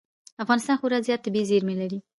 [0.43, 1.99] افغانستان خورا زیات طبعي زېرمې لري.